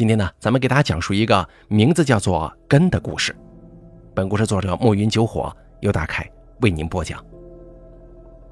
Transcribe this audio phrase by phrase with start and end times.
[0.00, 3.36] 今天呢，咱们给大家讲述一个名字叫做“根”的故事。
[4.14, 6.26] 本故事作者暮云九火由大凯
[6.62, 7.22] 为您播讲。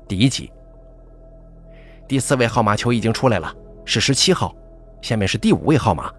[0.06, 0.52] 第一集，
[2.06, 3.50] 第四位号码球已经出来了，
[3.86, 4.54] 是十七号。
[5.00, 6.12] 下面是第五位号码。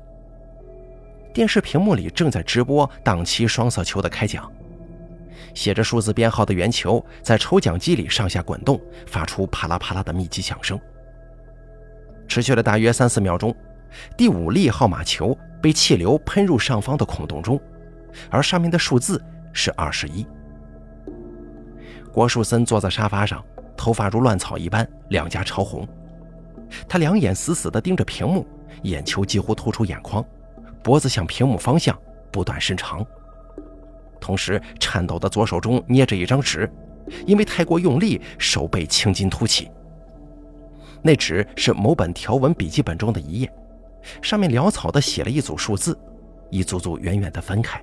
[1.32, 4.52] 电视屏幕里正在直播档期双色球的开奖，
[5.54, 10.80] 写着数字编号的圆球在抽奖机里上下滚动，发出啪啦啪啦的密集响声。
[12.28, 13.56] 持续了大约三四秒钟。
[14.18, 17.60] 第五粒号码球被气流喷入上方的孔洞中，
[18.30, 19.24] 而上面的数字
[19.54, 20.26] 是二十一。
[22.12, 23.44] 郭树森坐在沙发上，
[23.78, 25.88] 头发如乱草一般，两颊潮红。
[26.88, 28.46] 他两眼死死地盯着屏幕，
[28.84, 30.24] 眼球几乎突出眼眶，
[30.84, 31.98] 脖子向屏幕方向
[32.32, 33.06] 不断伸长，
[34.20, 36.70] 同时颤抖的左手中捏着一张纸，
[37.26, 39.70] 因为太过用力，手背青筋凸起。
[41.02, 43.52] 那纸是某本条纹笔记本中的一页。
[44.22, 45.98] 上面潦草地写了一组数字，
[46.50, 47.82] 一组组远远地分开。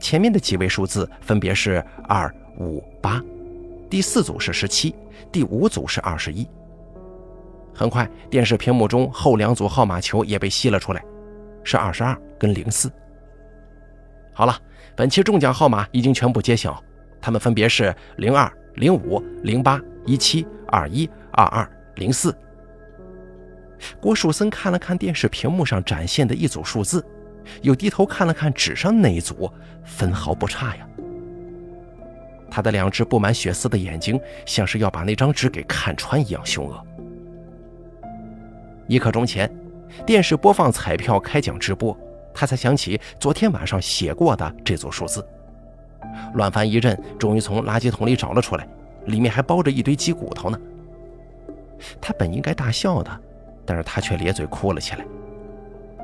[0.00, 3.22] 前面的几位数字分别是二、五、八，
[3.88, 4.94] 第四组是十七，
[5.30, 6.48] 第五组是二十一。
[7.74, 11.04] 很快，电视屏幕中后两组号码球也被吸了出来，
[11.64, 12.90] 是二十二跟零四。
[14.32, 14.58] 好了，
[14.96, 16.82] 本期中奖号码已经全部揭晓，
[17.20, 22.34] 它们分别是零二、零五、零八、一七、二一、二二、零四。
[24.00, 27.04] 郭树森看了看电视屏幕上展现的一组数字，
[27.62, 29.50] 又低头看了看纸上那一组，
[29.84, 30.86] 分毫不差呀。
[32.50, 36.86] 他的两只布满血丝的眼睛，像是要把那张纸给看穿一样凶恶。
[38.88, 39.48] 一刻钟前，
[40.04, 41.96] 电视播放彩票开奖直播，
[42.34, 45.24] 他才想起昨天晚上写过的这组数字，
[46.34, 48.66] 乱翻一阵，终于从垃圾桶里找了出来，
[49.06, 50.58] 里面还包着一堆鸡骨头呢。
[52.00, 53.20] 他本应该大笑的。
[53.70, 55.06] 但是他却咧嘴哭了起来。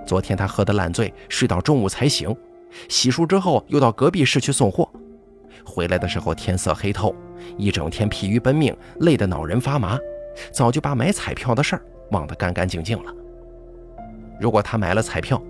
[0.06, 2.32] 昨天他喝得烂醉，睡到中午才醒，
[2.88, 4.88] 洗漱之后又到隔壁市去送货，
[5.64, 7.12] 回来的时候天色黑透，
[7.58, 9.98] 一整天疲于奔命，累得脑仁发麻，
[10.52, 11.82] 早就把买彩票的事儿
[12.12, 13.12] 忘得干干净净了。
[14.38, 15.42] 如果他买了彩票，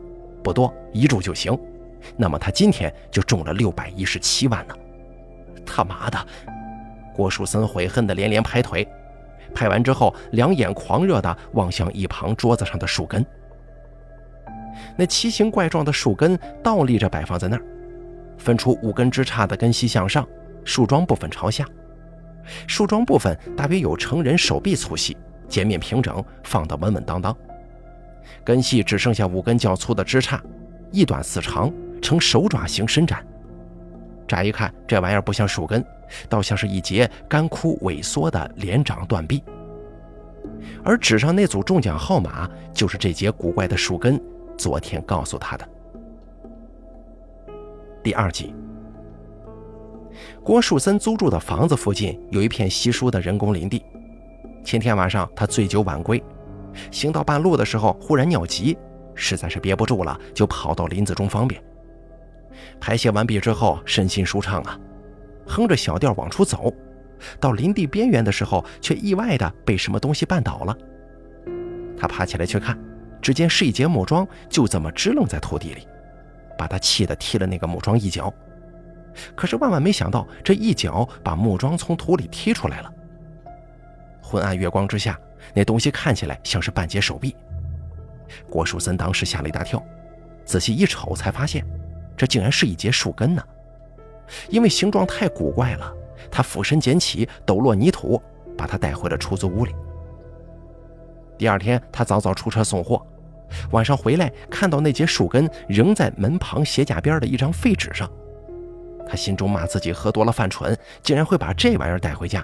[0.43, 1.55] 不多一注就行，
[2.17, 4.75] 那么他今天就中了六百一十七万呢！
[5.67, 6.19] 他妈的！
[7.15, 8.89] 郭树森悔恨地连连拍腿。
[9.57, 13.25] 拍完之后，两眼狂热地望向一旁桌子上的树根。
[14.99, 17.63] 那奇形怪状的树根倒立着摆放在那儿，
[18.37, 20.29] 分出五根枝杈的根系向上，
[20.63, 21.67] 树桩部分朝下。
[22.67, 25.17] 树桩部分大约有成人手臂粗细，
[25.49, 27.35] 截面平整，放得稳稳当当。
[28.45, 30.39] 根系只剩下五根较粗的枝杈，
[30.93, 33.25] 一短四长，呈手爪形伸展。
[34.27, 35.85] 乍一看，这玩意儿不像树根。
[36.29, 39.43] 倒像是一截干枯萎缩的连长断臂，
[40.85, 44.21] 而纸上那组中奖号码就是这节古怪的树根
[44.57, 45.69] 昨天告诉他的。
[48.05, 48.55] 第二集，
[50.45, 53.83] 郭树森租住的房子附近有一片稀疏的人工林地。
[54.63, 56.23] 前天晚上他醉酒晚归，
[56.93, 58.79] 行到半路的时候忽然尿急，
[59.17, 61.61] 实在是憋不住了，就跑到林子中方便。
[62.81, 64.79] 排泄完毕之后，身心舒畅啊。
[65.47, 66.73] 哼着小调往出走，
[67.39, 70.77] 到林地边缘的时候，却意外的被什么东西绊倒了。
[71.97, 72.79] 他爬起来去看，
[73.23, 75.87] 只见是一节木桩就这么支棱在土地里，
[76.59, 78.33] 把他气得踢了那个木桩一脚。
[79.35, 82.93] 可是万万没想到，这一脚把木桩从土里踢出来了。
[84.21, 85.19] 昏暗月光之下，
[85.55, 87.35] 那东西看起来像是半截手臂。
[88.51, 89.83] 郭树森当时吓了一大跳，
[90.45, 91.65] 仔细一瞅才发现，
[92.17, 93.43] 这竟然是一节树根呢。
[94.49, 95.93] 因为形状太古怪了，
[96.31, 98.21] 他俯身捡起，抖落泥土，
[98.57, 99.75] 把它带回了出租屋里。
[101.39, 103.05] 第二天，他早早出车送货，
[103.71, 108.11] 晚上回来看到那节树根仍在门旁鞋架边的一张废纸上，
[109.07, 112.43] 他心中骂自己喝多了犯蠢，竟然会把这玩意儿带回家，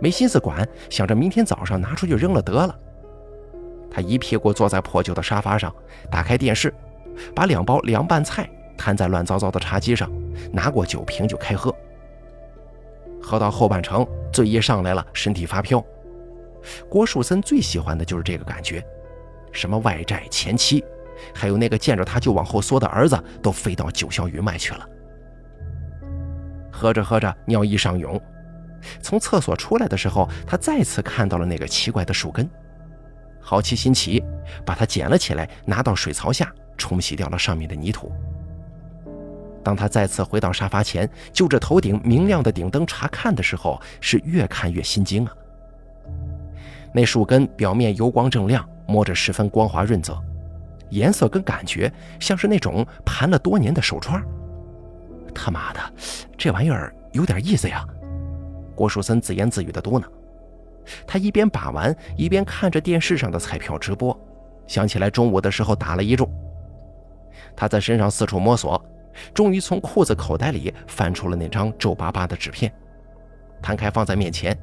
[0.00, 2.78] 没心思管，想着明天早上拿出去扔了得了。
[3.90, 5.72] 他一屁股坐在破旧的沙发上，
[6.10, 6.74] 打开电视，
[7.34, 10.10] 把两包凉拌菜摊在乱糟糟的茶几上。
[10.52, 11.74] 拿过酒瓶就开喝，
[13.22, 15.82] 喝到后半程，醉意上来了，身体发飘。
[16.88, 18.84] 郭树森最喜欢的就是这个感觉，
[19.52, 20.84] 什么外债、前妻，
[21.32, 24.88] 还有那个见着他就往后缩的儿子，都飞到九霄云外去了。
[26.70, 28.20] 喝着喝着，尿意上涌，
[29.00, 32.50] 从厕所出来的时候，他再次看到了那个奇怪的树根，
[33.40, 34.22] 好奇心起，
[34.66, 38.12] 把它捡了起来，拿到水槽下冲洗掉了上面的泥土。
[39.64, 45.32] 当他再次回到沙发前，就着头顶明亮的顶灯查看的时候，是越看越心惊啊！
[46.92, 50.16] 那树根表面油光锃亮，摸着十分光滑润泽，
[50.90, 54.22] 颜色跟感觉像是那种盘了多年的手串。
[55.34, 55.80] 他妈的，
[56.36, 57.84] 这玩意儿有点意思呀！
[58.76, 60.04] 郭树森自言自语的嘟囔。
[61.06, 64.14] 他一边把玩，一边看着电视上的彩票直播，
[64.66, 66.30] 想起来中午的时候打了一注。
[67.56, 68.80] 他在身上四处摸索，
[69.32, 72.72] 终于从裤子口袋里翻出了那张皱巴巴的纸片，
[73.62, 74.56] 摊开放在面前。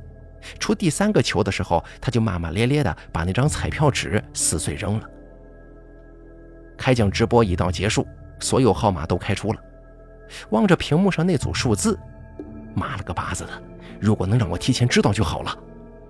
[0.59, 5.09] 出第三个球的时候，他就骂骂咧咧的把那张彩票纸撕碎扔了。
[6.77, 8.07] 开奖直播已到结束，
[8.39, 9.59] 所有号码都开出了。
[10.49, 11.99] 望着屏幕上那组数字，
[12.73, 13.51] 妈了个巴子的！
[13.99, 15.55] 如果能让我提前知道就好了。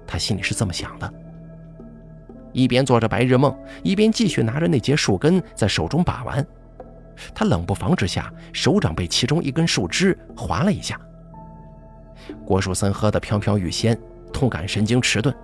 [0.07, 1.13] 他心里是这么想的，
[2.53, 3.53] 一边做着白日梦，
[3.83, 6.45] 一边继续拿着那节树根在手中把玩。
[7.33, 10.99] 他冷不防之下，手掌被其中一根树枝划了一下。
[12.45, 13.99] 郭树森喝得飘飘欲仙，
[14.31, 15.35] 痛感神经迟钝。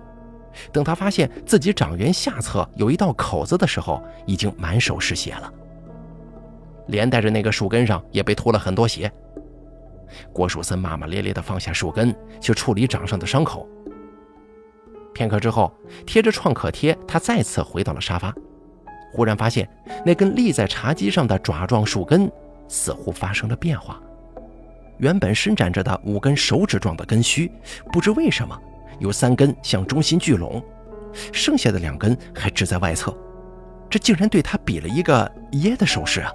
[0.72, 5.52] 等他发现自己掌缘下侧有一道口子的时候，已经满手是血了，
[6.86, 9.12] 连带着那个树根上也被涂了很多血。
[10.32, 13.68] 郭树森骂骂咧咧地放下树根，去处理掌上的伤口。
[15.12, 15.72] 片刻之后，
[16.06, 18.34] 贴着创可贴，他再次回到了沙发。
[19.12, 19.68] 忽然发现，
[20.04, 22.30] 那根立在茶几上的爪状树根
[22.68, 24.00] 似乎发生了变化。
[24.98, 27.50] 原本伸展着的五根手指状的根须，
[27.92, 28.60] 不知为什么
[28.98, 30.62] 有三根向中心聚拢，
[31.32, 33.16] 剩下的两根还支在外侧。
[33.88, 36.32] 这竟然对他比了一个耶的手势啊！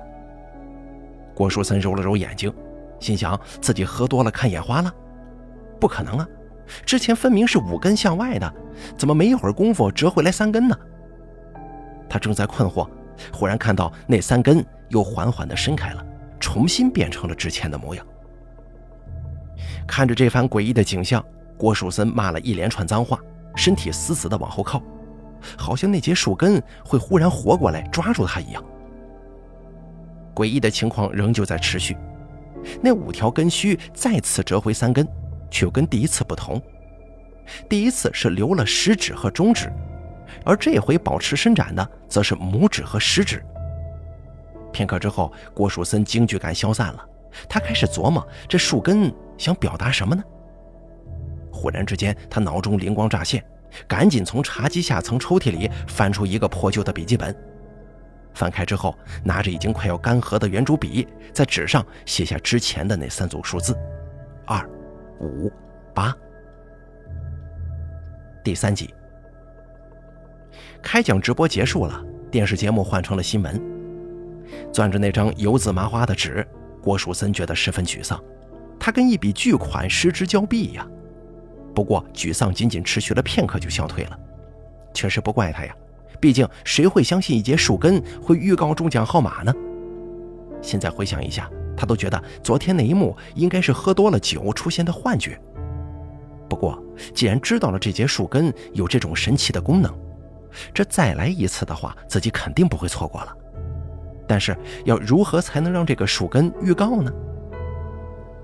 [1.36, 2.52] 郭书森揉了揉眼睛，
[3.00, 4.94] 心想自己喝多了看眼花了。
[5.80, 6.28] 不可能啊！
[6.86, 8.54] 之前分明是五根向外的，
[8.98, 10.76] 怎么没一会儿功夫折回来三根呢？
[12.10, 12.88] 他正在困惑，
[13.32, 16.06] 忽然看到那三根又缓缓地伸开了，
[16.40, 18.06] 重新变成了之前的模样。
[19.88, 21.24] 看着这番诡异的景象，
[21.58, 23.20] 郭树森骂了一连串脏话，
[23.56, 24.82] 身体死死地往后靠，
[25.58, 28.64] 好像那节树根会忽然活过来抓住他一样。
[30.34, 31.98] 诡异的情况仍旧在持续，
[32.82, 35.08] 那五条根须再次折回三根。
[35.52, 36.60] 却又跟第一次不同，
[37.70, 39.72] 第一次是留了食指和中指，
[40.46, 43.44] 而这回保持伸展的则是拇指和食指。
[44.72, 47.06] 片刻之后，郭树森惊惧感消散了，
[47.48, 50.24] 他开始琢磨这树根想表达什么呢？
[51.52, 53.44] 忽然之间，他脑中灵光乍现，
[53.88, 57.36] 赶紧从茶几下层抽屉里翻出一个破旧的笔记本，
[58.34, 63.78] 翻开之后，拿着已经快要干涸的圆珠笔，在纸上写下之前的那三组数字：
[64.46, 64.68] 二。
[65.20, 65.50] 五
[65.94, 66.14] 八，
[68.44, 68.94] 第三集，
[70.84, 73.60] 开奖直播结束了，电视节目换成了新闻。
[74.72, 76.46] 攥着那张油渍麻花的纸，
[76.82, 78.22] 郭树森觉得十分沮丧，
[78.78, 80.86] 他跟一笔巨款失之交臂呀。
[81.74, 84.20] 不过沮丧仅仅持续了片刻就消退了，
[84.94, 85.74] 确实不怪他呀，
[86.20, 89.54] 毕竟谁会相信一节树根会预告中奖号码呢？
[90.62, 91.50] 现在回想一下。
[91.76, 95.42] 他都觉得昨天那一幕应该是喝多了酒出现的幻觉。
[96.48, 96.82] 不过，
[97.16, 99.92] 既然知道了这节树根有这种神奇的功能，
[100.74, 103.38] 这再来一次的话，自己肯定不会错过了。
[104.28, 104.56] 但是，
[104.86, 107.12] 要如何才能让这个树根预告呢？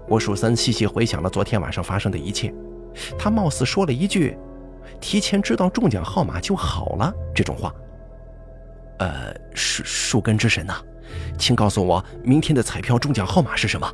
[0.07, 2.53] 我树森细细回想了昨天晚上发生的一切，
[3.17, 4.37] 他貌似说了一句
[4.99, 7.73] ：“提前知道中奖号码就好了。”这种话。
[8.97, 10.75] 呃，树树根之神呐。
[11.37, 13.91] 请告诉我，明天的彩票中奖号码是什么？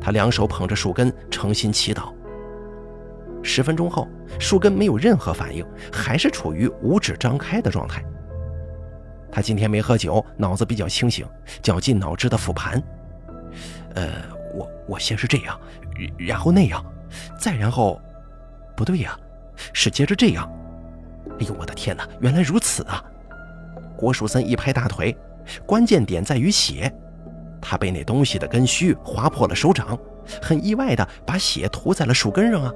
[0.00, 2.12] 他两手捧着树根，诚心祈祷。
[3.42, 4.08] 十分钟后，
[4.38, 8.04] 树根没有任何反应，还是处于五指张开的状态。
[9.30, 11.26] 他今天没喝酒，脑子比较清醒，
[11.62, 12.82] 绞尽脑汁的复盘。
[13.94, 14.12] 呃，
[14.54, 15.58] 我我先是这样，
[16.16, 16.84] 然后那样，
[17.38, 18.00] 再然后，
[18.76, 19.18] 不对呀，
[19.72, 20.50] 是接着这样。
[21.40, 23.04] 哎呦，我的天哪，原来如此啊！
[23.96, 25.16] 郭树森一拍大腿。
[25.64, 26.92] 关键点在于血，
[27.60, 29.98] 他被那东西的根须划破了手掌，
[30.42, 32.72] 很意外的把血涂在了树根上啊，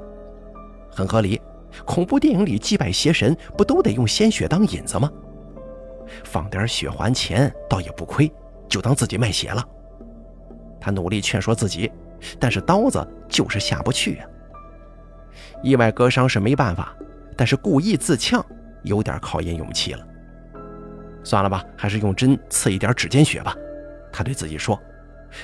[0.94, 1.40] 很合理。
[1.86, 5.10] 恐怖电影里祭拜邪神不都得用鲜血当引子吗？
[6.22, 8.30] 放点血还钱倒也不亏，
[8.68, 9.66] 就当自己卖血了。
[10.78, 11.90] 他努力劝说自己，
[12.38, 14.26] 但是刀子就是下不去啊。
[15.62, 16.94] 意外割伤是没办法，
[17.38, 18.44] 但是故意自呛
[18.82, 20.06] 有点考验勇气了。
[21.24, 23.56] 算了吧，还是用针刺一点指尖血吧。
[24.12, 24.78] 他对自己说，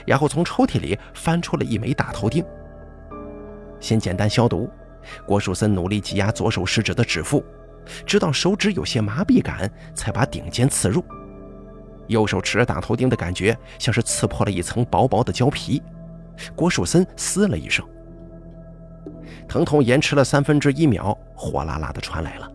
[0.05, 2.45] 然后从抽屉里翻出了一枚大头钉。
[3.81, 4.69] 先简单消毒。
[5.27, 7.45] 郭树森努力挤压左手食指的指腹，
[8.07, 11.05] 直到手指有些麻痹感，才把顶尖刺入。
[12.07, 15.83] 右手持着大头钉的感觉，像是刺破了一层薄薄的胶皮。
[16.55, 17.85] 郭树森嘶了一声，
[19.49, 22.51] 疼痛延迟了三分之一秒，火辣辣的传来了。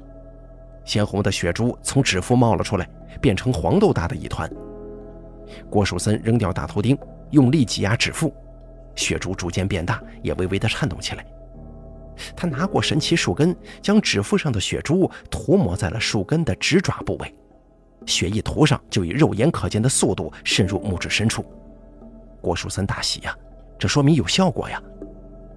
[0.85, 2.89] 鲜红的血珠从指腹冒了出来，
[3.21, 4.49] 变成黄豆大的一团。
[5.69, 6.97] 郭树森扔掉大头钉，
[7.31, 8.33] 用力挤压指腹，
[8.95, 11.25] 血珠逐渐变大，也微微的颤动起来。
[12.35, 17.35] 他拿过神奇树根，将指腹上的血珠涂抹在了树根的指爪部位，
[18.05, 21.45] 血一涂上，就以肉眼可见的速度渗入木质深处。
[22.41, 23.35] 郭树森大喜呀，
[23.79, 24.81] 这说明有效果呀！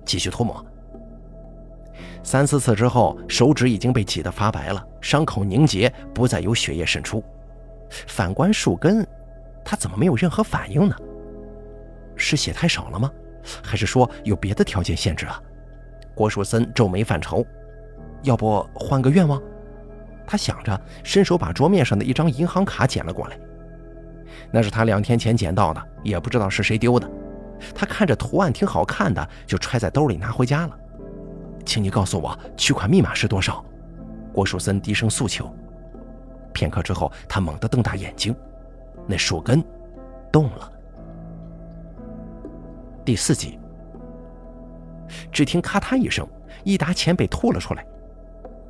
[0.05, 0.65] 继续涂抹。
[2.23, 7.23] 三四次之后，手指已经被挤得发白了，伤口凝结，不再有血液渗出。
[7.89, 9.07] 反观树根，
[9.65, 10.97] 他怎么没有任何反应呢？
[12.17, 13.11] 是血太少了吗？
[13.63, 15.41] 还是说有别的条件限制啊？
[16.17, 17.47] 郭树森皱眉犯愁，
[18.23, 19.41] 要不换个愿望？
[20.27, 23.39] 他想着，伸手把桌面上的一张银行卡捡了过来。
[24.51, 27.07] 那是他两天前捡到的，也不知道是谁丢的。
[27.75, 30.79] 他看着图案挺好看的，就揣在兜里拿回家了。
[31.67, 33.63] 请你告诉我取款密码是多少？
[34.33, 35.55] 郭树森低声诉求。
[36.55, 38.35] 片刻之后，他猛地瞪大眼睛，
[39.07, 39.63] 那树根
[40.33, 40.73] 动了。
[43.05, 43.59] 第四集。
[45.31, 46.27] 只听咔嗒一声，
[46.65, 47.85] 一沓钱被吐了出来。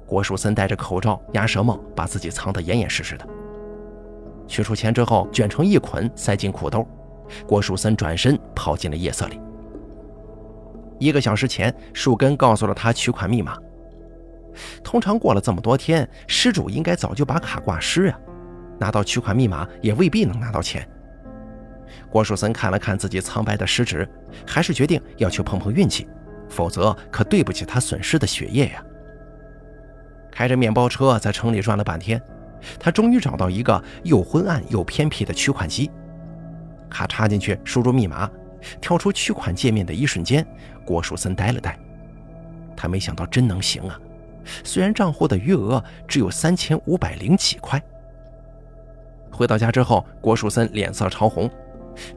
[0.06, 3.26] 郭树森戴着口罩、鸭舌帽，把自己藏得严严实实的。
[4.46, 6.86] 取出钱之后，卷成一捆，塞进裤兜。
[7.46, 9.40] 郭树森转身跑进了夜色里。
[11.00, 13.58] 一个小时前，树根告诉了他取款密码。
[14.84, 18.18] 通常过了这么多天，失主应该早就把卡挂失啊，
[18.78, 20.88] 拿到取款密码也未必能拿到钱。
[22.08, 24.08] 郭树森看了看自己苍白的食指，
[24.46, 26.08] 还是决定要去碰碰运气。
[26.48, 28.84] 否则可对不起他损失的血液呀！
[30.30, 32.20] 开着面包车在城里转了半天，
[32.78, 35.90] 他终于找到一个又昏暗又偏僻的取款机。
[36.90, 38.30] 卡插进去，输入密码，
[38.80, 40.46] 跳出取款界面的一瞬间，
[40.84, 41.78] 郭树森呆了呆。
[42.76, 43.98] 他没想到真能行啊！
[44.62, 47.82] 虽然账户的余额只有三千五百零几块。
[49.30, 51.50] 回到家之后，郭树森脸色潮红，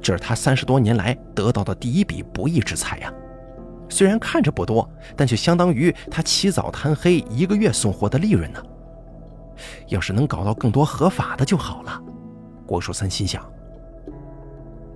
[0.02, 3.12] 这是他三十多年来得到的第一笔不义之财呀！
[3.90, 8.64] 虽然看着不多，但却相当于他起早贪黑一个月送货的利润呢。
[9.88, 12.02] 要是能搞到更多合法的就好了，
[12.66, 13.44] 郭树森心想。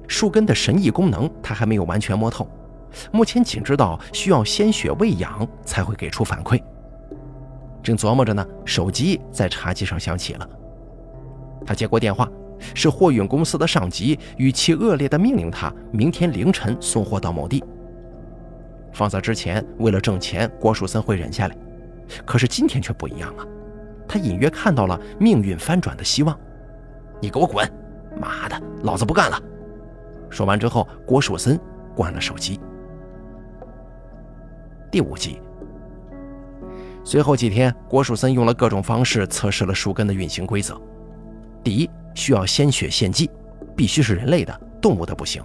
[0.07, 2.47] 树根的神异功能他还没有完全摸透，
[3.11, 6.61] 目前仅知道需要鲜血喂养才会给出反馈。
[7.81, 10.47] 正琢磨着呢，手机在茶几上响起了。
[11.65, 12.29] 他接过电话，
[12.73, 17.63] 是货运公司的上级语气恶劣的命令他明天凌晨送货到某地。
[18.93, 21.57] 放在之前，为了挣钱，郭树森会忍下来。
[22.25, 23.47] 可是今天却不一样了！
[24.07, 26.39] 他隐约看到了命运翻转的希望。
[27.19, 27.67] 你给我滚！
[28.19, 29.41] 妈的，老子不干了！
[30.29, 31.59] 说完之后，郭树森
[31.95, 32.59] 关了手机。
[34.91, 35.41] 第五集。
[37.03, 40.79] 随后几天，郭树森用了各种方式测试了树根的运行规则。
[41.63, 43.31] 第一，需要鲜血献祭，
[43.75, 45.43] 必须是人类的，动物的不行。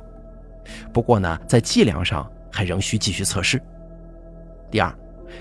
[0.93, 2.31] 不过呢，在剂量上。
[2.51, 3.61] 还仍需继续测试。
[4.71, 4.95] 第二，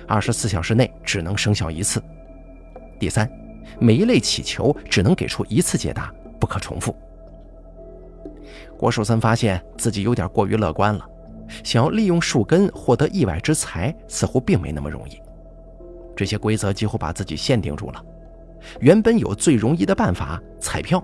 [0.07, 2.01] 二十四小时内只能生效一次。
[2.99, 3.29] 第三，
[3.79, 6.95] 每一类祈求只能给出一次解答，不可重复。
[8.77, 11.07] 郭树森发现自己有点过于乐观了，
[11.63, 15.19] 想要利用树根获得意外之财，似乎并没那么容易。
[16.15, 18.03] 这些规则几乎把自己限定住了。
[18.79, 21.03] 原本有最容易的办法——彩票，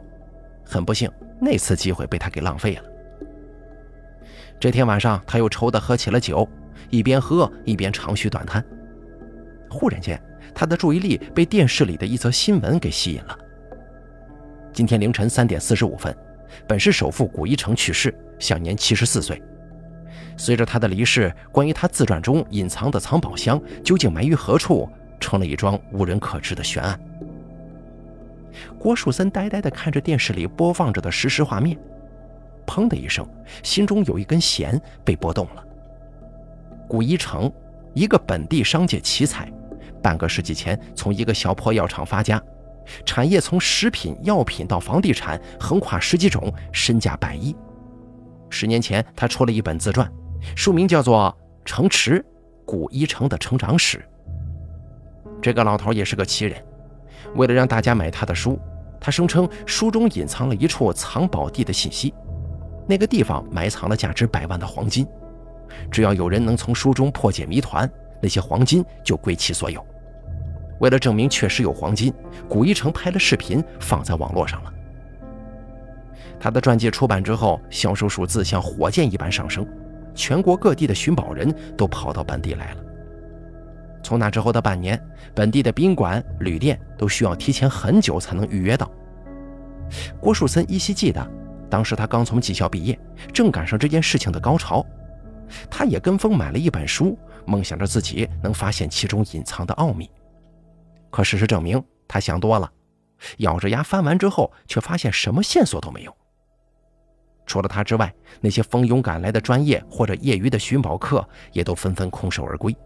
[0.65, 2.83] 很不幸，那次机会被他给浪费了。
[4.63, 6.47] 这天晚上，他又愁得喝起了酒，
[6.89, 8.63] 一边喝一边长吁短叹。
[9.69, 10.17] 忽然间，
[10.55, 13.37] 他的注意力被电视里的一则新闻给吸引了。
[14.71, 16.15] 今天凌晨三点四十五分，
[16.65, 19.43] 本市首富古一成去世，享年七十四岁。
[20.37, 24.89] 随着他的离世，关于他自传中隐藏的藏宝箱究竟埋于何处，
[25.19, 26.97] 成了一桩无人可知的悬案。
[28.79, 31.77] 郭树森呆呆地看着电视里播放着的实时画面。
[32.65, 33.27] 砰的一声，
[33.63, 35.63] 心中有一根弦被拨动了。
[36.87, 37.51] 古一成，
[37.93, 39.51] 一个本地商界奇才，
[40.01, 42.41] 半个世纪前从一个小破药厂发家，
[43.05, 47.55] 产业从食品药品到房地产，横跨十几种，身价百亿。
[48.49, 50.11] 十年前，他出了一本自传，
[50.55, 52.23] 书名叫做《城池
[52.65, 53.97] 古一成的成长史》。
[55.41, 56.63] 这个老头也是个奇人，
[57.35, 58.59] 为了让大家买他的书，
[58.99, 62.13] 他声称书中隐藏了一处藏宝地的信息。
[62.87, 65.07] 那个地方埋藏了价值百万的黄金，
[65.89, 67.89] 只要有人能从书中破解谜团，
[68.21, 69.85] 那些黄金就归其所有。
[70.79, 72.13] 为了证明确实有黄金，
[72.49, 74.73] 古一成拍了视频放在网络上了。
[76.39, 79.65] 他的传记出版之后，销售数字像火箭一般上升，
[80.13, 82.83] 全国各地的寻宝人都跑到本地来了。
[84.03, 85.01] 从那之后的半年，
[85.33, 88.91] 本地的宾馆、旅店都需要提前很久才能预约到。
[90.19, 91.25] 郭树森依稀记得，
[91.73, 92.99] 当时他刚从技校毕业，
[93.33, 94.85] 正赶上这件事情的高潮。
[95.71, 100.07] 他也跟风买了一本书，梦想着自己能发现其中隐藏的奥秘。
[101.09, 102.71] 可事实证明，他想多了。
[103.37, 106.15] 咬着牙翻完之后，却发现什么线索都没有。
[107.47, 112.77] 除了他之外，那些蜂拥赶来的专业或者业余的寻宝客也都纷纷空手而归，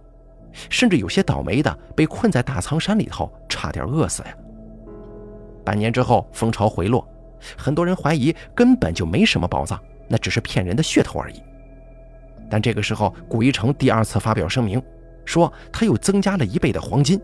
[0.69, 4.33] 甚至有些倒霉的被困在大苍山里头，差点饿死呀。
[5.65, 7.05] 半年之后，风潮回落，
[7.57, 11.41] 很多人怀疑根本就没什么宝藏，那只是骗人的噱头而已。
[12.49, 14.81] 但这个时候，古一成第二次发表声明，
[15.25, 17.19] 说他又增加了一倍的黄金，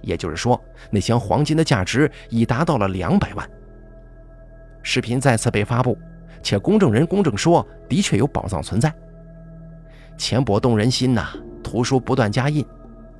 [0.00, 3.48] 也就是说，那箱黄金的价值已达到了两百万。
[4.82, 5.98] 视频再次被发布。
[6.42, 8.92] 且公证人公证说，的确有宝藏存在。
[10.16, 11.26] 钱帛动人心呐！
[11.60, 12.64] 图书不断加印，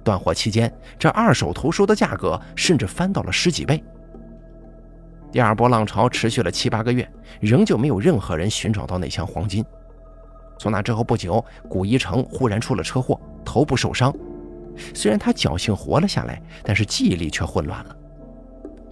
[0.04, 3.82] 断货期间，这二手图书的价格甚至翻到了十几倍。
[5.33, 7.06] 第二波浪潮持续了七八个月，
[7.40, 9.64] 仍旧没有任何人寻找到那箱黄金。
[10.59, 14.14] 从那之后不久，古一成忽然出了车祸，头部受伤。
[14.95, 17.97] 虽然他侥幸活了下来，但是记忆力却混乱了。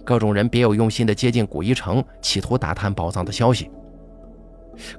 [0.03, 3.71] 各种人别有用心地接近古一成，企图打探宝藏的消息。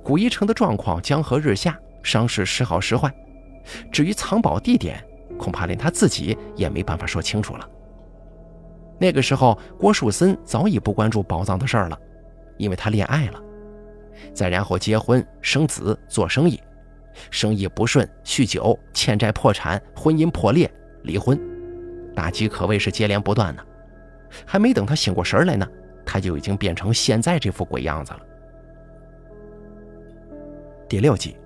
[0.02, 3.12] 古一成的状况江河日下，伤势时好时坏。
[3.92, 5.04] 至于藏宝地点，
[5.38, 7.68] 恐怕连他自己也没办法说清楚了。
[8.98, 11.98] 那个时候，郭树森早已不关注宝藏的事儿了，
[12.56, 13.42] 因为他恋爱了。
[14.32, 16.58] 再然后结婚、生子、做生意，
[17.30, 20.70] 生意不顺，酗酒，欠债破产，婚姻破裂，
[21.02, 21.38] 离婚，
[22.14, 23.62] 打击可谓是接连不断呢。
[24.46, 25.68] 还没等他醒过神来呢，
[26.04, 28.20] 他就已经变成现在这副鬼样子了。
[30.88, 31.36] 第六集，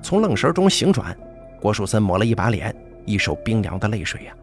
[0.00, 1.16] 从愣神中醒转，
[1.60, 4.34] 郭树森抹了一把脸，一手冰凉的泪水呀，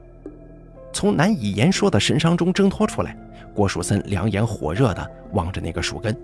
[0.97, 3.15] 从难以言说的神伤中挣脱出来。
[3.53, 6.19] 郭树森两眼火热的望着那个树根，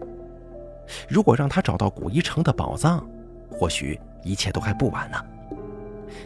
[1.08, 3.08] 如果让他找到古一城的宝藏，
[3.52, 5.24] 或许一切都还不晚呢。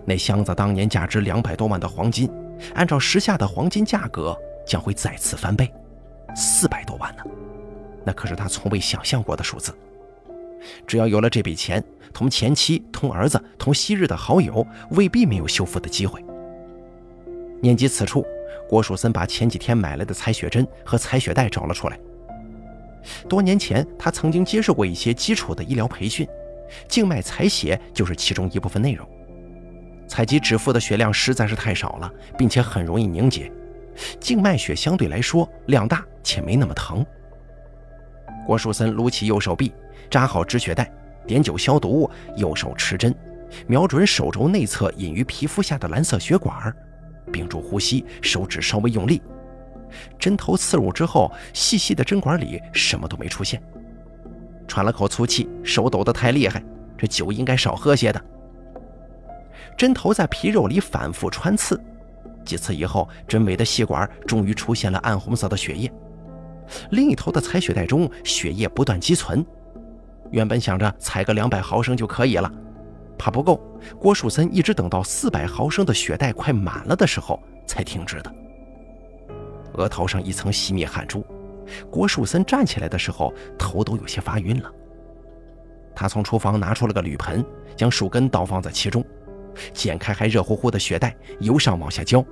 [0.05, 2.31] 那箱子当年价值两百多万的黄金，
[2.73, 4.33] 按照时下的黄金价格，
[4.65, 5.69] 将会再次翻倍，
[6.33, 7.23] 四百多万呢，
[8.05, 9.77] 那可是他从未想象过的数字。
[10.85, 16.23] 只要有了这笔钱，同前妻、同儿子、同昔日的好友，未必没有修复的机会。
[17.59, 18.23] 念及此处，
[18.67, 21.99] 郭树森把前几天买来的采血针和采血袋找了出来。
[23.29, 26.27] 多年前，他曾经接受过一些基础的医疗培训，
[26.87, 29.07] 静脉采血就是其中一部分内容。
[30.07, 33.51] 采集指腹的血量实在是太少了，并且很容易凝结，
[34.19, 37.05] 静脉血相对来说量大且没那么疼。
[38.45, 39.73] 郭树森撸起右手臂。
[40.09, 40.89] 扎好止血带，
[41.25, 43.13] 碘酒消毒，右手持针，
[43.67, 46.73] 瞄准手肘内侧隐于皮肤下的蓝色血管，
[47.31, 49.21] 屏住呼吸，手指稍微用力，
[50.19, 53.61] 针头刺入之后，细细的针管里什么都没出现。
[54.67, 56.63] 喘了口粗气，手抖得太厉害，
[56.97, 58.21] 这酒应该少喝些的。
[59.77, 61.79] 针头在皮肉里反复穿刺，
[62.43, 65.91] 几次以后，针尾的细管终于出现了暗红色的血液，
[66.91, 69.45] 另一头的采血袋中血液不断积存。
[70.31, 72.51] 原本想着采个两百毫升就可以了，
[73.17, 73.59] 怕不够，
[73.99, 78.33] 郭树森一直等到四百毫升的血袋快满了的时候才停止的。
[79.73, 81.25] 额头上一层细密汗珠，
[81.89, 84.71] 郭树森站起来的时候头都有些发晕了。
[85.95, 87.43] 他从厨房拿出了个铝盆，
[87.75, 89.03] 将树根倒放在其中，
[89.73, 92.23] 剪开还热乎乎的血袋，由上往下浇，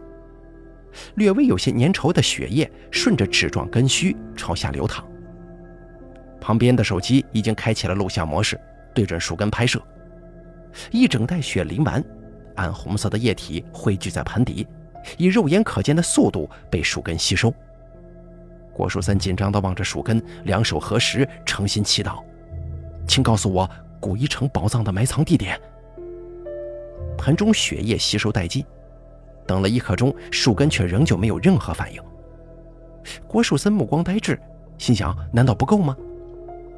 [1.15, 5.03] 略微有些粘稠的血液顺着纸状根须朝下流淌。
[6.39, 8.59] 旁边的手机已经开启了录像模式，
[8.93, 9.81] 对准树根拍摄。
[10.91, 12.03] 一整袋血淋完，
[12.55, 14.67] 暗红色的液体汇聚在盆底，
[15.17, 17.53] 以肉眼可见的速度被树根吸收。
[18.73, 22.21] 郭树森紧张地望着树根，两手合十，诚心祈祷
[23.07, 25.59] ：“请告诉我古一城宝藏的埋藏地点。”
[27.17, 28.65] 盆中血液吸收殆尽，
[29.47, 32.01] 等了一刻钟，树根却仍旧没有任何反应。
[33.27, 34.37] 郭树森目光呆滞，
[34.77, 35.95] 心想：难道不够吗？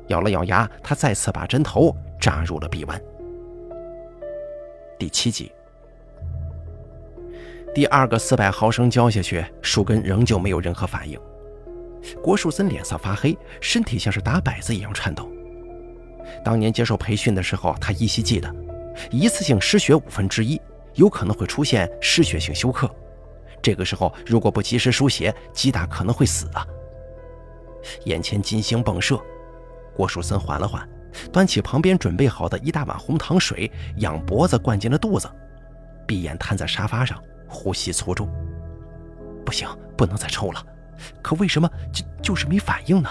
[0.10, 3.02] 咬了咬牙，他再次把针头扎入了臂弯。
[5.00, 5.52] 第七集，
[7.76, 11.20] 第二个四百毫升浇下去，树根仍旧没有任何反应。
[12.24, 15.30] 郭树森脸色发黑，身体像是打摆子一样颤抖。
[16.44, 18.52] 当年接受培训的时候，他依稀记得，
[19.12, 20.60] 一次性失血五分之一，
[20.96, 22.90] 有可能会出现失血性休克。
[23.62, 26.66] 这个时候如果不及时输血，极大可能会死啊！
[28.06, 29.20] 眼前金星迸射。
[29.96, 30.88] 郭树森缓了缓，
[31.32, 35.30] 端起旁边准备好的一大碗红糖水，仰脖子灌进了肚子。
[36.06, 38.30] 闭眼瘫在沙发上，呼吸粗重。
[39.46, 39.68] 不行，
[39.98, 40.66] 不能再抽了。
[41.22, 43.10] 可为什么就就是没反应呢？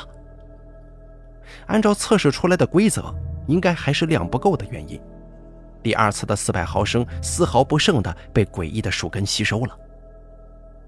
[1.66, 3.14] 按照测试出来的规则，
[3.46, 5.00] 应该还是量不够的原因。
[5.82, 9.78] 第二次的四百毫升丝毫不剩的被诡异的树根吸收了。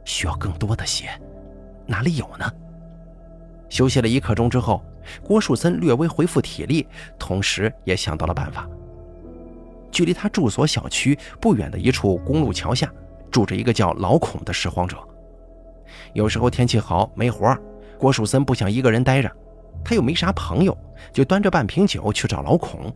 [0.05, 1.11] 需要更多的血，
[1.87, 2.51] 哪里有呢？
[3.69, 4.83] 休息了一刻钟之后，
[5.23, 6.87] 郭树森略微恢复体力，
[7.19, 8.69] 同时也想到了办法。
[9.91, 12.93] 距离他住所小区不远的一处公路桥下，
[13.31, 14.97] 住着一个叫老孔的拾荒者。
[16.13, 17.57] 有时候天气好没活，
[17.99, 19.31] 郭树森不想一个人待着，
[19.85, 20.77] 他又没啥朋友，
[21.13, 22.95] 就端着半瓶酒去找老孔。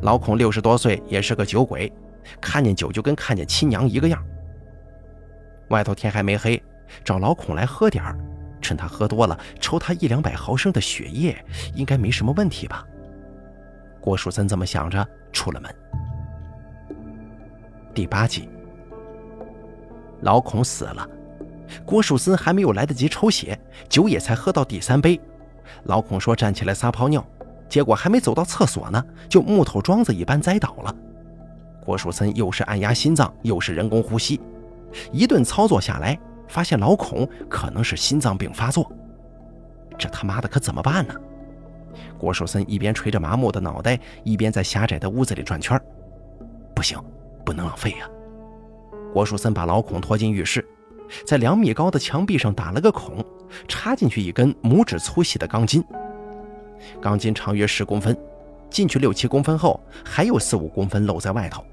[0.00, 1.92] 老孔六十多岁，也是个酒鬼，
[2.40, 4.22] 看见酒就跟看见亲娘一个样。
[5.68, 6.60] 外头天还没黑，
[7.04, 8.02] 找老孔来喝点，
[8.62, 11.36] 趁他喝多了，抽他一两百毫升的血液，
[11.74, 12.86] 应该没什么问题吧？
[14.00, 15.74] 郭树森这么想着，出了门。
[17.92, 18.48] 第八集，
[20.22, 21.06] 老孔死了。
[21.84, 25.20] 郭树森还没有来得及抽血，酒也才喝到第三杯。
[25.84, 27.24] 老孔说站起来撒泡尿，
[27.68, 30.94] 结果还没走到厕所呢，就木头桩子一般栽倒了。
[31.84, 34.40] 郭树森又是按压心脏，又是人工呼吸，
[35.12, 36.18] 一顿操作下来，
[36.52, 38.92] 发现老孔可能是心脏病发作。
[39.98, 41.14] 这他妈的可怎么办呢？
[42.18, 45.80] 郭树森一边捶着麻木的脑袋，一边在狭窄的屋子里转圈
[46.74, 47.02] 不行，
[47.42, 48.06] 不能浪费呀！
[49.14, 50.62] 郭树森把老孔拖进浴室。
[51.26, 53.24] 在两米高的墙壁上打了个孔，
[53.66, 55.82] 插进去一根拇指粗细的钢筋。
[57.00, 58.14] 钢筋长约十公分，
[58.68, 61.64] 进去六七公分后，还有四五公分露在外头。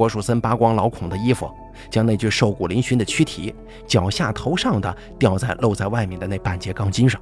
[0.00, 1.54] 郭树森扒光老孔的衣服，
[1.90, 3.54] 将那具瘦骨嶙峋的躯体
[3.86, 7.20] 脚下头上的吊在露在外面的那半截钢筋上。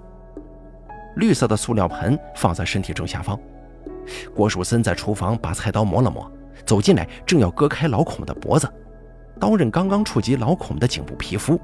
[1.17, 3.37] 绿色的塑料盆放在身体正下方。
[4.33, 6.31] 郭树森在厨房把菜刀磨了磨，
[6.65, 8.73] 走进来，正要割开老孔的脖子。
[9.41, 11.61] 刀刃刚刚触及老孔的颈部皮肤，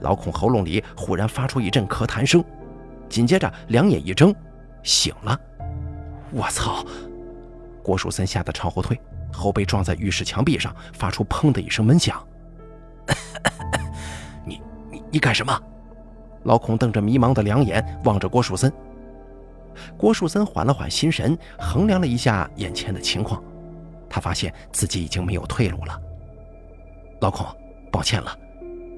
[0.00, 2.42] 老孔喉咙里忽然发出一阵咳痰声，
[3.06, 4.34] 紧接着两眼一睁，
[4.82, 5.38] 醒了。
[6.30, 6.82] 我操！
[7.82, 8.98] 郭树森吓得朝后退，
[9.32, 12.22] 后背撞在浴室墙壁上，发出砰的一声闷响。
[14.44, 14.60] 你
[14.90, 15.62] 你你干什么？
[16.44, 18.72] 老孔瞪着迷茫的两眼望着郭树森。
[19.96, 23.42] 郭树森缓了缓心神，衡量了一下眼前的情况，
[24.08, 26.00] 他发现自己已经没有退路了。
[27.20, 27.46] 老孔，
[27.90, 28.36] 抱歉了，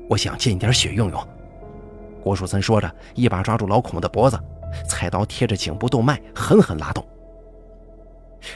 [0.08, 1.28] 我想借你点血用用。
[2.22, 4.38] 郭树森说着，一把抓住老孔的脖子，
[4.88, 7.04] 菜刀贴着颈部动脉，狠狠拉动。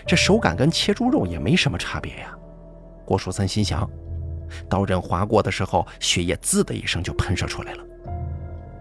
[0.07, 2.37] 这手感跟切猪肉也没什么差别呀。
[3.05, 3.89] 郭树森心想，
[4.69, 7.85] 刀刃划过的时候，血液滋的一声就喷射出来了。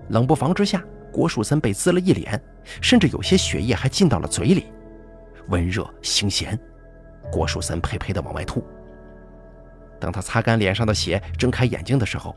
[0.09, 2.41] 冷不防之下，郭树森被滋了一脸，
[2.81, 4.65] 甚至有些血液还进到了嘴里，
[5.47, 6.59] 温热腥咸。
[7.31, 8.63] 郭树森呸呸的往外吐。
[9.99, 12.35] 等他擦干脸上的血，睁开眼睛的时候，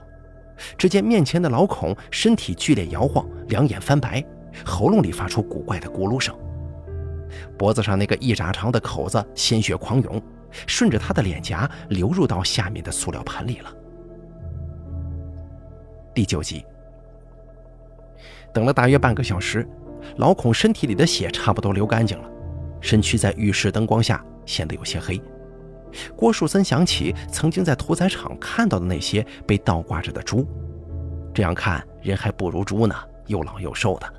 [0.79, 4.25] 只见面前的老孔身体剧烈摇晃，两眼翻白，
[4.64, 6.37] 喉咙里发出古怪的咕噜声，
[7.59, 10.22] 脖子上那个一拃长的口子鲜血狂涌，
[10.66, 13.72] 顺着他的脸颊流入到下面的塑料盆里了。
[16.14, 16.64] 第九集，
[18.53, 19.68] 等了大约半个小时，
[20.16, 22.31] 老孔身体里的血差不多流干净了，
[22.81, 25.20] 身躯在浴室灯光下显得有些黑。
[26.14, 30.46] 郭树森想起曾经在屠宰场看到的那些被倒挂着的猪，
[31.35, 32.94] 这样看人还不如猪呢，
[33.27, 34.12] 又老又瘦的。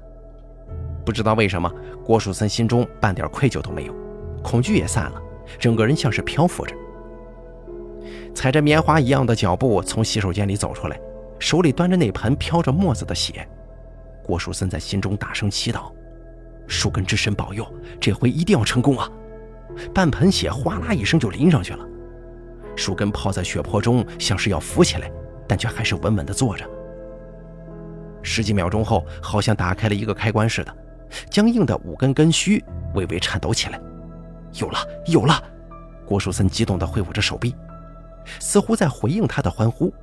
[1.08, 3.96] 不知道为什么，郭树森心中半点愧疚都没有，
[4.43, 5.22] 恐惧也散了，
[5.58, 6.76] 整个人像是漂浮着，
[8.36, 11.00] 踩着棉花一样的脚步从洗手间里走出来，
[11.39, 13.48] 手里端着那盆飘着沫子的血。
[14.22, 15.93] 郭树森在心中大声祈祷
[16.67, 17.65] ：“树根之神保佑，
[18.02, 19.10] 这回一定要成功啊！”
[19.96, 21.88] 半盆血哗啦一声就淋上去了，
[22.76, 25.10] 树根泡在血泊中，像是要浮起来，
[25.48, 26.70] 但却还是稳稳地坐着。
[28.22, 30.78] 十几秒钟后，好像打开了一个开关似的，
[31.30, 33.80] 僵硬的五根根须微微颤抖起来。
[34.54, 35.41] 有了，有了！
[36.06, 37.56] 郭树森激动地挥舞着手臂，
[38.39, 39.93] 似乎在回应他的欢呼。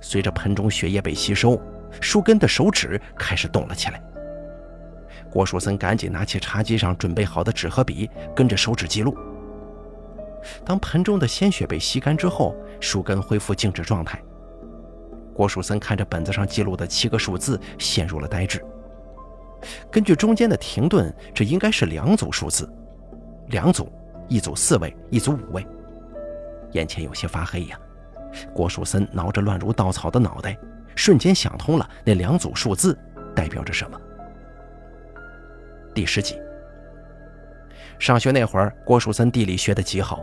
[0.00, 1.60] 随着盆中血液被吸收，
[2.00, 4.02] 树根的手指开始动了起来。
[5.30, 9.16] 郭树森赶紧拿起茶几上准备好的纸和笔，跟着手指记录。
[10.64, 14.22] 当盆中的鲜血被吸干之后，树根恢复静止状态。
[15.32, 18.62] 郭树森看着本子上记录的七个数字，陷入了呆滞。
[19.90, 22.68] 根据中间的停顿，这应该是两组数字，
[23.48, 23.92] 两组，
[24.28, 25.66] 一组四位，一组五位。
[26.72, 27.78] 眼前有些发黑呀。
[28.52, 30.58] 郭树森挠着乱如稻草的脑袋，
[30.96, 32.98] 瞬间想通了那两组数字
[33.32, 34.00] 代表着什么。
[35.94, 36.36] 第十集。
[37.96, 40.20] 上学那会儿，郭树森地理学得极好，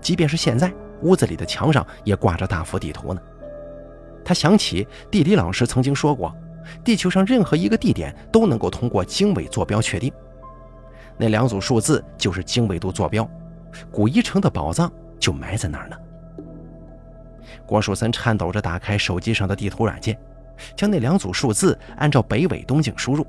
[0.00, 0.72] 即便是现在，
[1.02, 3.20] 屋子里的墙上也挂着大幅地图呢。
[4.24, 6.34] 他想起地理老师曾经说过，
[6.84, 10.12] 地球上任何一个地点都能够通过经纬坐标确定。
[11.16, 13.28] 那两组数字就是经纬度坐标，
[13.90, 15.96] 古一城的宝藏就埋在那儿呢。
[17.66, 20.18] 郭树森颤抖着打开手机上的地图软件，
[20.76, 23.26] 将那两组数字按照北纬东经输入，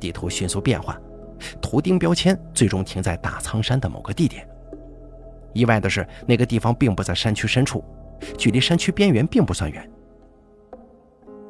[0.00, 0.98] 地图迅速变换，
[1.60, 4.46] 图钉标签最终停在大苍山的某个地点。
[5.52, 7.84] 意外的是，那个地方并不在山区深处，
[8.38, 9.88] 距离山区边缘并不算远。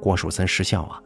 [0.04, 1.00] 郭树森失笑啊。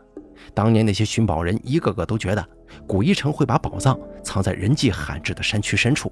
[0.53, 2.45] 当年那些寻宝人一个个都觉得
[2.85, 6.11] 古一城会把宝藏藏在人迹罕至的山区深处，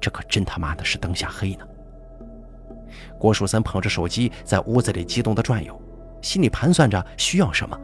[0.00, 1.64] 这可真他妈的是灯下黑呢。
[3.20, 5.80] 郭树森捧着手机在屋子里激动地转悠，
[6.20, 7.78] 心里盘算着需要什么：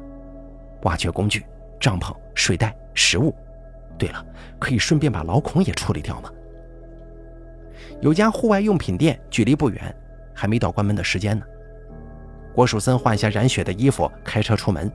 [0.83, 1.47] 挖掘工具、
[1.79, 3.33] 帐篷、睡袋、食物。
[3.97, 4.27] 对了，
[4.59, 6.29] 可以顺便把老孔也处理掉吗？
[8.01, 9.95] 有家户外用品店，距离不远，
[10.35, 11.47] 还没到关门的时间呢。
[12.59, 14.91] 郭树森换下染血的衣服，开车出门。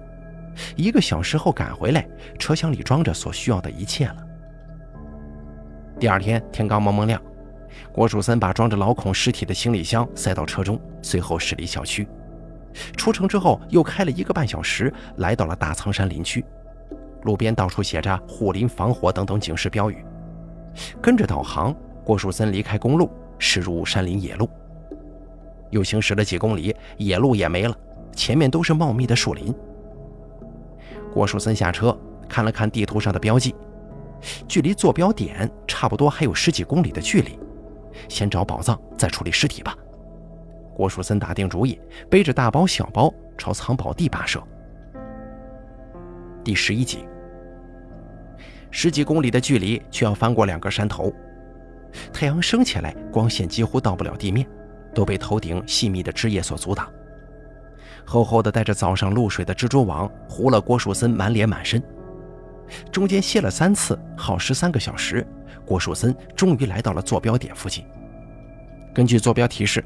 [0.75, 2.05] 一个小时后赶回来，
[2.37, 4.17] 车厢里装着所需要的一切了。
[5.97, 7.21] 第二天天刚蒙蒙亮，
[7.93, 12.05] 郭树森把装着老孔尸体的行李箱塞到车中，随后驶离小区。
[12.97, 16.43] 出城之后，又开了一个半小时，来到了大苍山林区。
[17.21, 20.03] 路边到处写着“护林防火”等等警示标语。
[21.01, 21.73] 跟着导航，
[22.03, 24.49] 郭树森离开公路，驶入山林野路。
[25.73, 27.75] 又行驶了几公里，野路也没了，
[28.15, 29.53] 前面都是茂密的树林。
[31.11, 31.97] 郭树森下车，
[32.29, 33.55] 看了看地图上的标记，
[34.47, 37.39] 距离坐标点差不多还有十几公里的距离。
[38.07, 39.75] 先找宝藏，再处理尸体吧。
[40.75, 44.41] 郭树森打定主意，背着大包小包朝藏宝地跋涉。
[46.43, 47.05] 第十一集，
[48.69, 51.11] 十几公里的距离，却要翻过两个山头。
[52.11, 54.47] 太阳升起来，光线几乎到不了地面，
[54.93, 56.91] 都被头顶细密的枝叶所阻挡。
[58.05, 61.81] 厚厚的带着早上露水的蜘蛛网糊了郭树森满脸满身，
[62.91, 65.25] 中间歇了三次，耗时三个小时，
[65.65, 67.85] 郭树森终于来到了坐标点附近。
[68.93, 69.83] 根据坐标提示，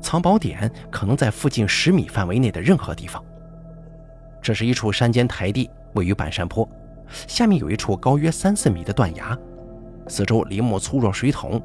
[0.00, 3.22] 藏宝点可能在附近十米范围内的任何地方。
[4.40, 6.68] 这是一处山间台地，位于半山坡，
[7.26, 9.36] 下面有一处高约三四米的断崖，
[10.08, 11.62] 四周林木粗若水桶，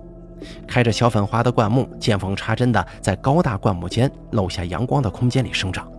[0.68, 5.92] 开着小粉花的灌木见缝插针地在高大灌木间漏下阳光的空间里生长。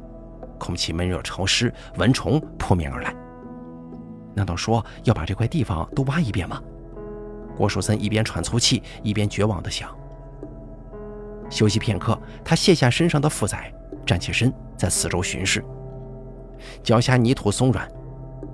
[0.59, 3.15] 空气闷热潮湿，蚊虫扑面而来。
[4.35, 6.61] 难道说要把这块地方都挖一遍吗？
[7.57, 9.89] 郭树森一边喘粗气，一边绝望地想。
[11.51, 13.73] 休息片刻，他卸下身上的负载，
[14.05, 15.65] 站起身，在四周巡视。
[16.83, 17.89] 脚下泥土松软，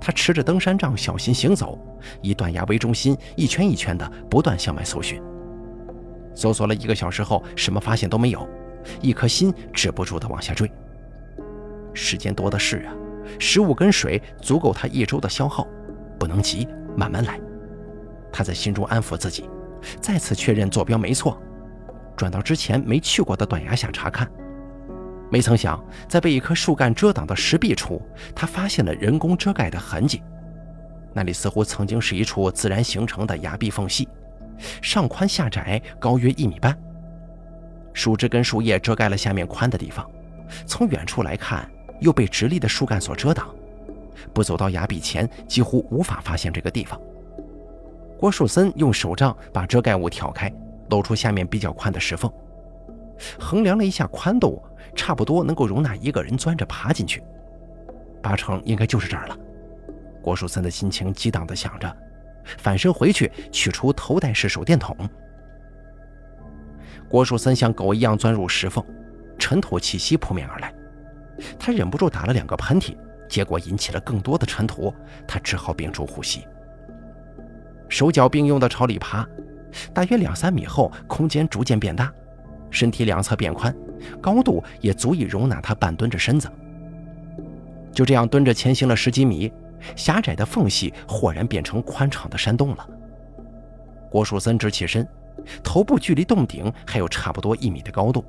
[0.01, 1.79] 他持着登山杖小心行走，
[2.21, 5.23] 以断崖为中心，一圈一圈地不断向外搜寻。
[6.35, 8.49] 搜索了一个小时后，什么发现都没有，
[9.01, 10.71] 一颗心止不住地往下坠。
[11.93, 12.95] 时间多的是啊，
[13.39, 15.67] 食物跟水足够他一周的消耗，
[16.19, 16.67] 不能急，
[16.97, 17.41] 慢慢来。
[18.33, 19.51] 他在心中安抚自己，
[20.01, 21.37] 再次确认坐标没错，
[22.17, 24.31] 转到之前没去过的断崖下查看。
[25.31, 28.01] 没曾想，在被一棵树干遮挡的石壁处，
[28.35, 30.23] 他发现了人工遮盖的痕迹。
[31.13, 34.09] 那里似乎曾经是一处自然形成的崖壁缝隙，
[34.83, 36.77] 上宽下窄，高约一米半。
[37.93, 40.09] 树枝跟树叶遮盖了下面宽的地方，
[40.67, 41.69] 从远处来看。
[42.01, 43.55] 又被直立的树干所遮挡，
[44.33, 46.99] 不走到崖壁前，几乎无法发现这个地方。
[48.19, 50.51] 郭树森用手杖把遮盖物挑开，
[50.89, 52.33] 露出下面比较宽的石缝，
[53.39, 54.63] 衡量了一下宽度，
[54.97, 57.23] 差不多能够容纳一个人钻着爬进去，
[58.23, 59.37] 八成应该就是这儿了。
[60.23, 61.97] 郭树森的心情激荡地想着，
[62.59, 64.97] 反身回去取出头戴式手电筒。
[67.09, 68.85] 郭树森像狗一样钻入石缝，
[69.39, 70.73] 尘土气息扑面而来。
[71.59, 72.97] 他忍不住打了两个喷嚏，
[73.29, 74.95] 结果引起了更多的尘土，
[75.27, 76.47] 他只好屏住呼吸，
[77.89, 79.27] 手脚并用的朝里爬。
[79.95, 82.13] 大约两三米后，空间逐渐变大，
[82.71, 83.75] 身体两侧变宽，
[84.21, 86.51] 高度也足以容纳他半蹲着身子。
[87.93, 89.53] 就这样蹲着前行了十几米，
[89.97, 92.89] 狭窄的缝隙豁然变成宽敞的山洞了。
[94.11, 95.07] 郭树森直起身，
[95.63, 98.25] 头部距离洞顶还有差不多一米的高度，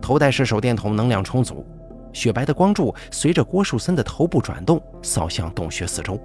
[0.00, 1.66] 头戴式手电筒能量充足。
[2.12, 6.20] 雪白的光柱随着郭树森的头部转动，扫向洞穴四周。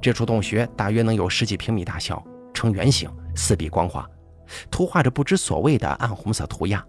[0.00, 2.20] 这处洞穴大约能有十几平米大小，
[2.52, 4.04] 呈圆形，四壁光滑，
[4.68, 6.84] 涂画着不知所谓的暗红色涂鸦。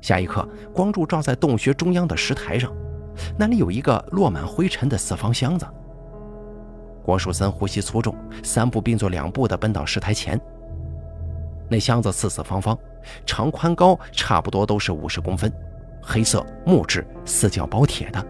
[0.00, 2.72] 下一刻，光柱照在洞穴中央的石台上，
[3.38, 5.66] 那里有一个落满灰尘的四方箱子。
[7.02, 10.40] 郭树森呼吸粗重，三步并作两步地奔到石台前。
[11.68, 12.78] 那箱子四四方方，
[13.26, 15.52] 长宽高差不多都是五十公分，
[16.02, 18.26] 黑色木质，四角包铁的，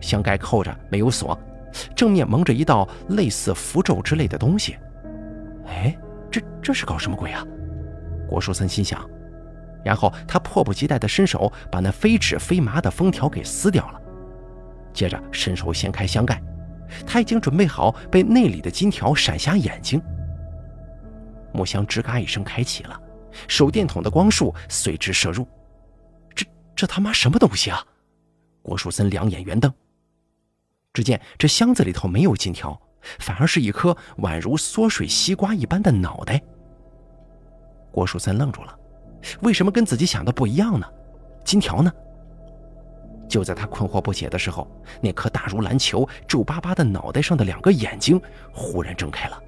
[0.00, 1.38] 箱盖扣着没有锁，
[1.94, 4.76] 正面蒙着一道类似符咒之类的东西。
[5.66, 5.96] 哎，
[6.30, 7.44] 这这是搞什么鬼啊？
[8.28, 9.06] 郭树森心想，
[9.84, 14.00] 然后他迫不及待地伸手把那非纸非麻的封条给撕掉了，
[14.92, 16.42] 接着伸手掀开箱盖，
[17.06, 20.00] 他已经准备好被内里的金条闪瞎眼睛。
[21.52, 23.00] 木箱吱嘎一声开启了，
[23.48, 25.46] 手电筒的光束随之射入。
[26.34, 27.84] 这这他妈什么东西啊！
[28.62, 29.72] 郭树森两眼圆瞪。
[30.92, 32.80] 只见这箱子里头没有金条，
[33.18, 36.40] 反而是一颗宛如缩水西瓜一般的脑袋。
[37.90, 38.78] 郭树森愣住了，
[39.42, 40.86] 为什么跟自己想的不一样呢？
[41.44, 41.92] 金条呢？
[43.28, 48.20] 就在他困惑不解的时候，那颗大如篮球、皱巴巴的脑袋上的两个眼睛
[48.52, 49.42] 忽然睁开了。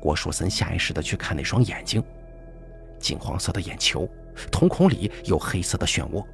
[0.00, 2.02] 郭树森下意识地去看那双眼睛，
[2.98, 4.08] 金黄色的眼球，
[4.50, 6.24] 瞳孔里有黑色的漩涡，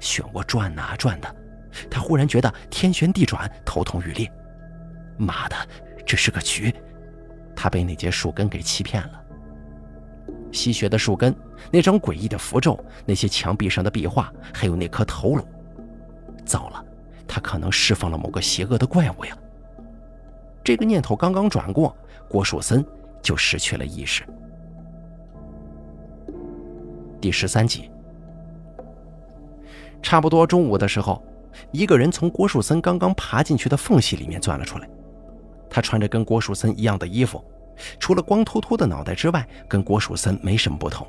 [0.00, 1.36] 漩涡转啊转的，
[1.90, 4.30] 他忽然觉得天旋地转，头痛欲裂。
[5.18, 5.56] 妈的，
[6.06, 6.74] 这是个局！
[7.54, 9.22] 他被那节树根给欺骗了。
[10.52, 11.34] 吸血的树根，
[11.70, 15.44] 那张诡异的符咒，那些墙壁上的壁画，还有那颗头颅，
[16.44, 16.84] 糟了，
[17.26, 19.36] 他可能释放了某个邪恶的怪物呀！
[20.62, 21.96] 这个念头刚刚转过。
[22.28, 22.86] 郭树森
[23.20, 24.22] 就失去了意识。
[27.20, 27.90] 第十三集，
[30.00, 31.20] 差不多中午的时候，
[31.72, 34.88] 一个人从郭树森刚刚爬进去的缝隙里面钻了出来。
[35.68, 37.44] 他穿着跟郭树森一样的衣服，
[37.98, 41.06] 除了光秃秃的脑袋之外，跟郭树森没什么不同。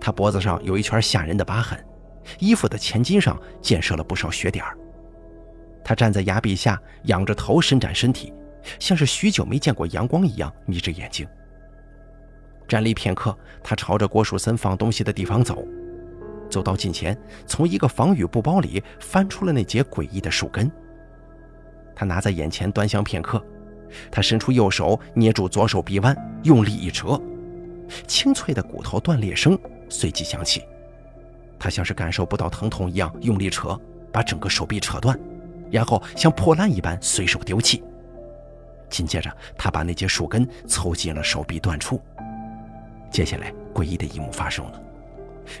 [0.00, 1.78] 他脖子上有一圈吓人的疤痕，
[2.38, 4.76] 衣服的前襟上溅射了不少血点儿。
[5.84, 8.32] 他站在崖壁下，仰着头，伸展身体。
[8.80, 11.24] 像是许久没见过阳光一样眯着眼睛。
[12.66, 15.64] 站立片刻，他朝着郭树森放东西的地方走，
[16.50, 20.68] 走到近前，从一个防雨布包里翻出了那节诡异的树根。
[21.94, 23.40] 他拿在眼前端详片刻，
[24.10, 27.20] 他伸出右手捏住左手臂弯，用力一折，
[28.06, 30.62] 清脆的骨头断裂声随即响起。
[31.58, 33.78] 他像是感受不到疼痛一样用力扯，
[34.12, 35.18] 把整个手臂扯断，
[35.70, 37.82] 然后像破烂一般随手丢弃。
[38.88, 42.00] 紧接着，他把那节树根凑进了手臂断处。
[43.10, 44.82] 接下来，诡异的一幕发生了。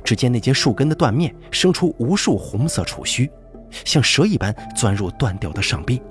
[0.04, 3.30] 只见那节树根的断面生出无数红色触须，
[3.84, 6.02] 像蛇一般钻入断掉的上臂。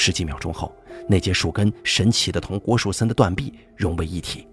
[0.00, 0.72] 十几秒钟后，
[1.08, 4.46] 那节树根神奇地同郭树森的断臂融为一体，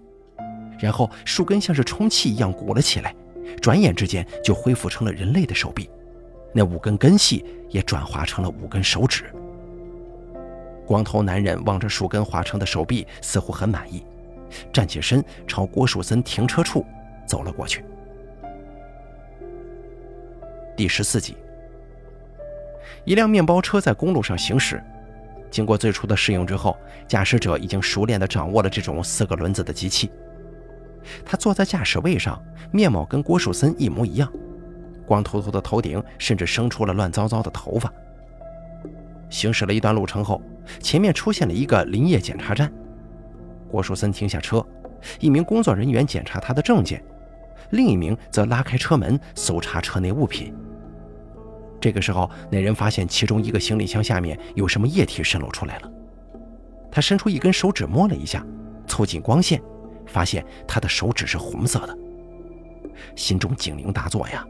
[0.76, 3.14] 然后树根像是充气一样鼓了起来，
[3.62, 5.88] 转眼之间就恢复成了人类的手臂。
[6.52, 9.32] 那五根根系也转化成了五根手指。
[10.84, 14.04] 光头男人望着树根化成的手臂，似乎很满意，
[14.72, 16.84] 站起身朝郭树森停车处
[17.24, 17.84] 走了过去。
[20.76, 21.36] 第十四集，
[23.04, 24.82] 一辆面包车在公路上行驶，
[25.50, 26.76] 经过最初的适应之后，
[27.08, 30.10] 驾驶者已经熟练地掌握了这种四个轮子的机器。
[31.24, 34.30] 他坐在驾驶位上，面貌跟郭树森一模一样，
[35.06, 37.92] 光秃秃的头顶甚至生出了乱糟糟的头发。
[39.30, 40.42] 行驶了一段路程后，
[40.80, 42.72] 前面出现了一个林业检查站。
[43.68, 44.64] 郭树森停下车，
[45.20, 47.02] 一名工作人员检查他的证件，
[47.70, 50.54] 另一名则拉开车门搜查车内物品。
[51.86, 55.92] 这个时候，那人发现其中一个行李箱下面有什么液体渗漏出来了。
[56.90, 58.44] 他伸出一根手指摸了一下，
[58.88, 59.62] 凑近光线，
[60.04, 61.96] 发现他的手指是红色的。
[63.14, 64.44] 心中警铃大作呀！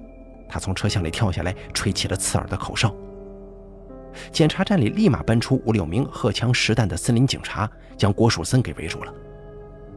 [0.49, 2.91] 他从车厢里跳下来，吹起了刺耳的口哨。
[4.33, 9.13] 检查站里立马奔出五六名荷枪实弹的森林警察，将郭树森给围住了。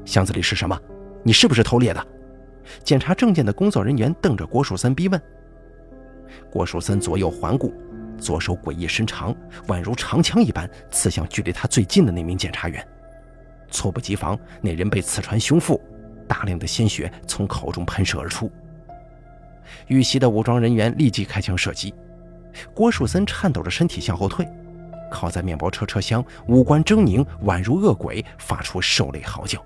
[0.04, 0.78] 箱子里是什么？
[1.24, 2.08] 你是不是偷猎的？
[2.84, 5.22] 检查证件的工作人员瞪着郭树森逼问。
[6.52, 7.74] 郭树森左右环顾，
[8.18, 9.36] 左手诡异伸长，
[9.68, 12.86] 宛如长枪一般刺向距离他最近的那名检察员。
[13.72, 15.80] 猝不及防，那人被刺穿胸腹，
[16.28, 18.52] 大量的鲜血从口中喷射而出。
[19.88, 21.94] 遇袭的武装人员立即开枪射击。
[22.74, 24.48] 郭树森颤抖着身体向后退，
[25.12, 29.64] 靠在面包车车厢，五官狰狞，宛如恶鬼，发出兽类嚎叫。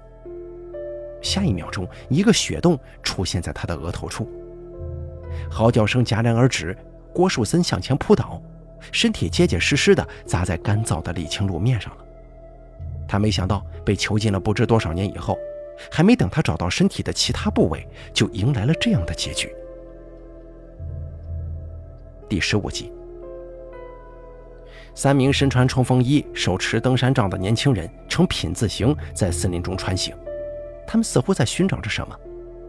[1.22, 4.30] 下一秒钟，一个血洞出现在他的额头处，
[5.50, 6.78] 嚎叫声戛然而止。
[7.14, 8.42] 郭树森向前扑倒，
[8.92, 12.04] 身体结结实实的砸在干燥的沥青路面上了。
[13.08, 15.38] 他没想到被囚禁了不知多少年以后，
[15.92, 19.54] 还没等他找到身体的其他部位，就迎来了这样的结局。
[22.28, 22.92] 第十五集，
[24.96, 30.16] 三名身穿冲锋衣、手持登山杖的年轻人呈品字形在森林中穿行，
[30.88, 32.18] 他们似乎在寻找着什么，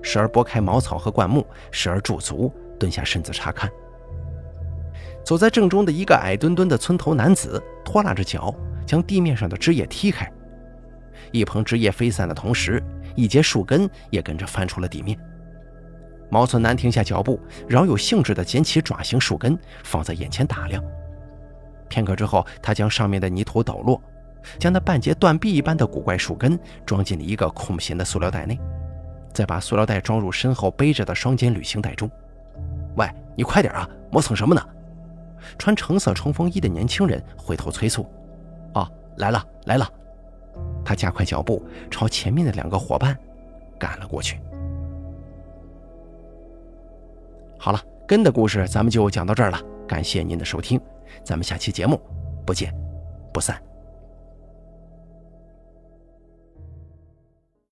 [0.04, 3.68] 时而拨开茅草和灌木，时而驻足蹲下身子查看。
[5.24, 8.54] 走在正中的一个矮墩墩的村头男子拖拉着脚，
[8.86, 10.30] 将地面上的枝叶踢开。
[11.32, 12.80] 一蓬枝叶飞散的同时，
[13.16, 15.18] 一截树根也跟着翻出了地面。
[16.30, 20.84] 毛村男停下脚步，饶有兴致地捡起爪形树根，放在眼前打量。
[21.88, 24.00] 片刻之后，他将上面的泥土抖落，
[24.58, 28.58] 将那半截断臂一般的古怪树根装进了一个空心的塑料袋内，
[29.34, 32.08] 再把塑料袋装入身后背着的双肩旅行袋中。
[32.96, 33.06] 喂，
[33.36, 33.86] 你快点啊！
[34.10, 34.62] 磨蹭什么呢？
[35.58, 38.06] 穿橙色冲锋衣的年轻人回头催促
[38.74, 39.86] ：“哦，来了，来了！”
[40.84, 43.18] 他加快脚步，朝前面的两个伙伴
[43.78, 44.40] 赶了过去。
[47.58, 50.80] 好了，根的故事咱们就讲到这儿了，感谢您的收听，
[51.24, 52.00] 咱们下期节目
[52.46, 52.72] 不见
[53.32, 53.60] 不散。